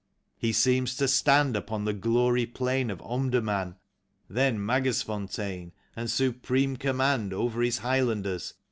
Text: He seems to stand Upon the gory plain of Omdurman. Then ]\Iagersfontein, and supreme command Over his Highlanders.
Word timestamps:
He 0.35 0.51
seems 0.51 0.97
to 0.97 1.07
stand 1.07 1.55
Upon 1.55 1.85
the 1.85 1.93
gory 1.93 2.47
plain 2.47 2.89
of 2.89 3.03
Omdurman. 3.03 3.75
Then 4.27 4.57
]\Iagersfontein, 4.57 5.73
and 5.95 6.09
supreme 6.09 6.75
command 6.75 7.33
Over 7.33 7.61
his 7.61 7.77
Highlanders. 7.77 8.55